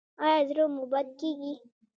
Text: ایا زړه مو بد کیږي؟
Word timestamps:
ایا 0.23 0.39
زړه 0.49 0.65
مو 0.73 0.83
بد 0.91 1.07
کیږي؟ 1.19 1.53